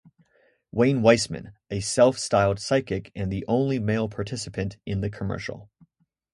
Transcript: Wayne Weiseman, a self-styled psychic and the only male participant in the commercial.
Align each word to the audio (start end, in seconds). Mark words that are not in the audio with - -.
Wayne 0.71 1.01
Weiseman, 1.03 1.53
a 1.69 1.79
self-styled 1.79 2.59
psychic 2.59 3.11
and 3.15 3.31
the 3.31 3.45
only 3.47 3.77
male 3.77 4.09
participant 4.09 4.77
in 4.83 5.01
the 5.01 5.11
commercial. 5.11 5.69